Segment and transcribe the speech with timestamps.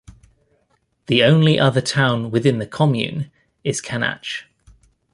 [1.05, 3.29] The only other town within the commune
[3.63, 4.45] is Canach.